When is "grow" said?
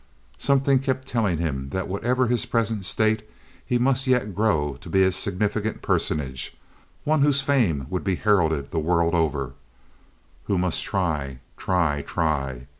4.33-4.75